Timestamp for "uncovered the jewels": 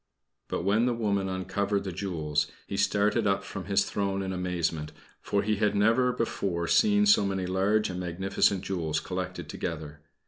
1.29-2.49